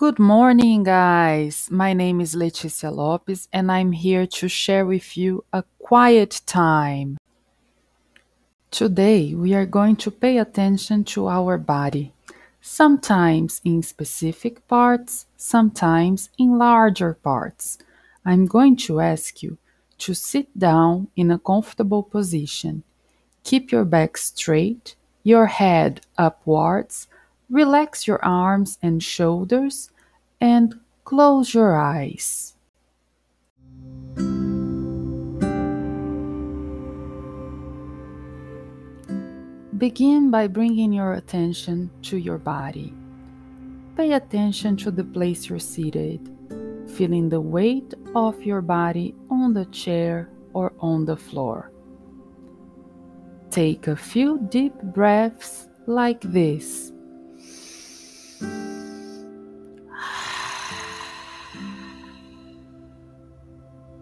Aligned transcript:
Good 0.00 0.18
morning, 0.18 0.84
guys. 0.84 1.68
My 1.70 1.92
name 1.92 2.22
is 2.22 2.34
Leticia 2.34 2.90
Lopes, 2.90 3.48
and 3.52 3.70
I'm 3.70 3.92
here 3.92 4.26
to 4.26 4.48
share 4.48 4.86
with 4.86 5.14
you 5.14 5.44
a 5.52 5.62
quiet 5.78 6.40
time. 6.46 7.18
Today, 8.70 9.34
we 9.34 9.52
are 9.52 9.66
going 9.66 9.96
to 9.96 10.10
pay 10.10 10.38
attention 10.38 11.04
to 11.12 11.28
our 11.28 11.58
body, 11.58 12.14
sometimes 12.62 13.60
in 13.62 13.82
specific 13.82 14.66
parts, 14.66 15.26
sometimes 15.36 16.30
in 16.38 16.56
larger 16.56 17.12
parts. 17.12 17.76
I'm 18.24 18.46
going 18.46 18.76
to 18.88 19.00
ask 19.00 19.42
you 19.42 19.58
to 19.98 20.14
sit 20.14 20.58
down 20.58 21.08
in 21.14 21.30
a 21.30 21.38
comfortable 21.38 22.04
position. 22.04 22.84
Keep 23.44 23.70
your 23.70 23.84
back 23.84 24.16
straight, 24.16 24.96
your 25.24 25.48
head 25.48 26.00
upwards, 26.16 27.06
relax 27.50 28.06
your 28.06 28.24
arms 28.24 28.78
and 28.82 29.02
shoulders, 29.02 29.90
and 30.40 30.78
close 31.04 31.52
your 31.52 31.76
eyes. 31.76 32.54
Begin 39.76 40.30
by 40.30 40.46
bringing 40.46 40.92
your 40.92 41.14
attention 41.14 41.90
to 42.02 42.18
your 42.18 42.36
body. 42.36 42.92
Pay 43.96 44.12
attention 44.12 44.76
to 44.76 44.90
the 44.90 45.04
place 45.04 45.48
you're 45.48 45.58
seated, 45.58 46.20
feeling 46.86 47.28
the 47.28 47.40
weight 47.40 47.94
of 48.14 48.42
your 48.42 48.60
body 48.60 49.14
on 49.30 49.54
the 49.54 49.64
chair 49.66 50.28
or 50.52 50.72
on 50.80 51.06
the 51.06 51.16
floor. 51.16 51.72
Take 53.50 53.88
a 53.88 53.96
few 53.96 54.38
deep 54.50 54.74
breaths 54.82 55.68
like 55.86 56.20
this. 56.20 56.92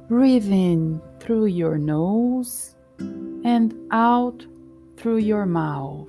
Breathe 0.09 0.51
in 0.51 1.03
through 1.21 1.47
your 1.47 1.77
nose 1.77 2.75
and 2.99 3.75
out 3.91 4.47
through 4.97 5.19
your 5.19 5.45
mouth. 5.45 6.09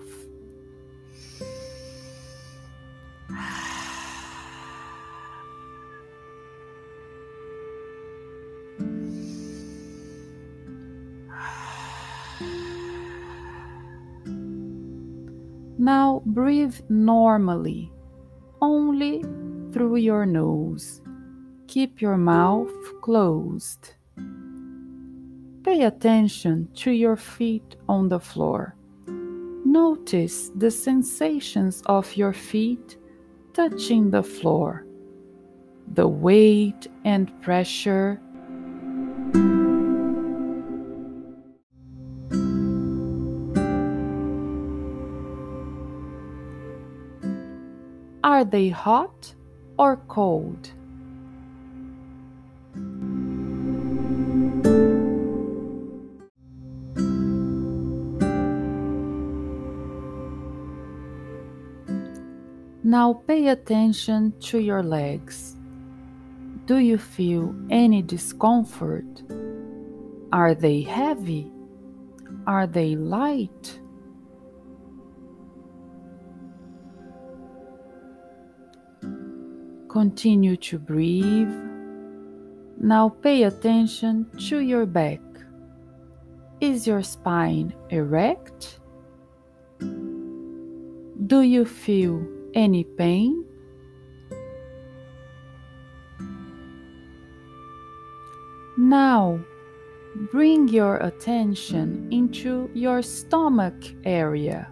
Now 15.78 16.22
breathe 16.26 16.76
normally, 16.88 17.92
only 18.62 19.24
through 19.74 19.98
your 19.98 20.26
nose. 20.26 21.02
Keep 21.70 22.02
your 22.02 22.18
mouth 22.18 22.74
closed. 23.00 23.94
Pay 25.64 25.84
attention 25.84 26.68
to 26.74 26.90
your 26.90 27.16
feet 27.16 27.76
on 27.88 28.10
the 28.10 28.20
floor. 28.20 28.74
Notice 29.06 30.50
the 30.56 30.72
sensations 30.72 31.84
of 31.86 32.18
your 32.18 32.34
feet 32.34 32.98
touching 33.54 34.10
the 34.10 34.24
floor, 34.24 34.84
the 35.94 36.08
weight 36.08 36.88
and 37.06 37.30
pressure. 37.40 38.20
Are 48.24 48.44
they 48.44 48.70
hot 48.70 49.36
or 49.78 49.98
cold? 50.08 50.72
Now 62.90 63.14
pay 63.28 63.50
attention 63.50 64.34
to 64.50 64.58
your 64.58 64.82
legs. 64.82 65.56
Do 66.66 66.80
you 66.80 66.98
feel 66.98 67.54
any 67.70 68.02
discomfort? 68.02 69.06
Are 70.34 70.56
they 70.56 70.82
heavy? 70.82 71.52
Are 72.48 72.66
they 72.66 72.96
light? 72.96 73.80
Continue 79.88 80.58
to 80.58 80.80
breathe. 80.80 81.54
Now 82.80 83.10
pay 83.10 83.44
attention 83.44 84.26
to 84.50 84.62
your 84.62 84.88
back. 84.88 85.22
Is 86.60 86.88
your 86.88 87.04
spine 87.04 87.72
erect? 87.92 88.80
Do 91.28 91.42
you 91.44 91.66
feel 91.66 92.39
any 92.54 92.84
pain? 92.84 93.46
Now, 98.78 99.40
bring 100.32 100.70
your 100.70 100.98
attention 100.98 102.08
into 102.12 102.70
your 102.74 103.02
stomach 103.02 103.76
area. 104.06 104.72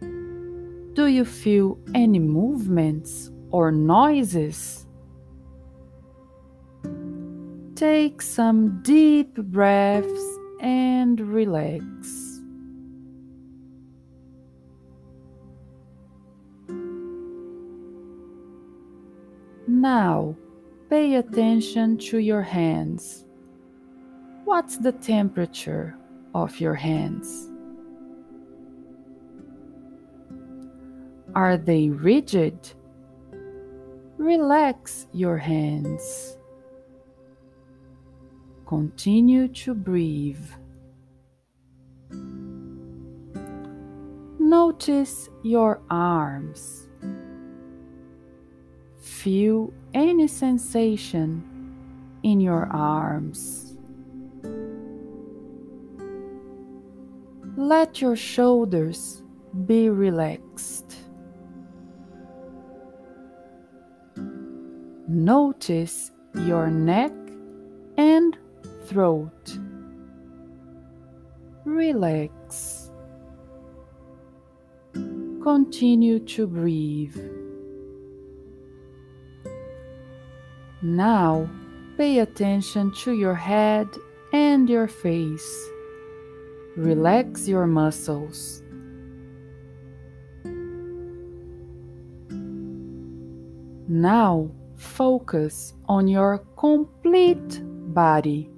Do 0.00 1.06
you 1.06 1.24
feel 1.24 1.78
any 1.94 2.18
movements 2.18 3.30
or 3.50 3.72
noises? 3.72 4.86
Take 7.74 8.22
some 8.22 8.82
deep 8.82 9.34
breaths 9.34 10.38
and 10.60 11.20
relax. 11.20 12.29
Now, 19.70 20.34
pay 20.88 21.14
attention 21.14 21.96
to 21.98 22.18
your 22.18 22.42
hands. 22.42 23.24
What's 24.44 24.76
the 24.78 24.90
temperature 24.90 25.96
of 26.34 26.58
your 26.58 26.74
hands? 26.74 27.48
Are 31.36 31.56
they 31.56 31.88
rigid? 31.88 32.58
Relax 34.18 35.06
your 35.12 35.38
hands. 35.38 36.36
Continue 38.66 39.46
to 39.46 39.72
breathe. 39.72 40.50
Notice 44.40 45.28
your 45.44 45.80
arms 45.88 46.89
feel 49.00 49.72
any 49.94 50.26
sensation 50.26 51.42
in 52.22 52.40
your 52.40 52.66
arms. 52.66 53.76
Let 57.56 58.00
your 58.00 58.16
shoulders 58.16 59.22
be 59.66 59.88
relaxed. 59.88 60.96
Notice 65.08 66.12
your 66.46 66.70
neck 66.70 67.12
and 67.96 68.36
throat. 68.86 69.58
Relax. 71.64 72.90
Continue 75.42 76.20
to 76.20 76.46
breathe. 76.46 77.39
Now, 80.82 81.48
pay 81.96 82.20
attention 82.20 82.92
to 83.04 83.12
your 83.12 83.34
head 83.34 83.88
and 84.32 84.68
your 84.68 84.88
face. 84.88 85.68
Relax 86.76 87.46
your 87.46 87.66
muscles. 87.66 88.62
Now, 93.88 94.50
focus 94.76 95.74
on 95.86 96.08
your 96.08 96.38
complete 96.56 97.60
body. 97.92 98.48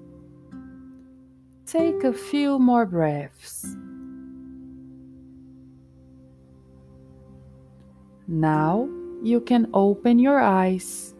Take 1.66 2.04
a 2.04 2.12
few 2.12 2.58
more 2.58 2.86
breaths. 2.86 3.64
Now 8.28 8.88
you 9.22 9.40
can 9.40 9.68
open 9.74 10.18
your 10.18 10.38
eyes. 10.38 11.14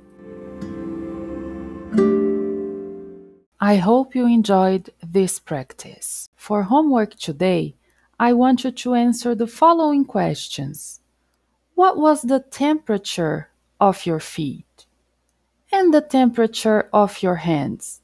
I 3.63 3.77
hope 3.77 4.17
you 4.17 4.27
enjoyed 4.27 4.91
this 5.01 5.39
practice. 5.39 6.29
For 6.35 6.65
homework 6.65 7.15
today, 7.15 7.77
I 8.19 8.33
want 8.33 8.65
you 8.65 8.73
to 8.73 8.95
answer 8.95 9.37
the 9.37 9.47
following 9.47 10.05
questions 10.05 11.01
What 11.77 11.97
was 11.97 12.23
the 12.23 12.41
temperature 12.41 13.51
of 13.81 14.05
your 14.05 14.19
feet 14.19 14.87
and 15.73 15.95
the 15.95 16.01
temperature 16.01 16.89
of 16.93 17.23
your 17.23 17.37
hands. 17.37 18.01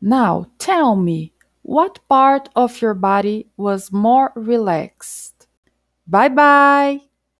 Now 0.00 0.46
tell 0.58 0.94
me 0.94 1.32
what 1.62 1.98
part 2.08 2.50
of 2.54 2.80
your 2.80 2.94
body 2.94 3.48
was 3.56 3.92
more 3.92 4.30
relaxed. 4.36 5.48
Bye 6.06 6.28
bye! 6.28 7.07